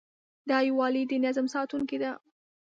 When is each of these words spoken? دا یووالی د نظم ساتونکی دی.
دا 0.49 0.57
یووالی 0.67 1.03
د 1.07 1.11
نظم 1.25 1.45
ساتونکی 1.55 1.97
دی. 2.01 2.11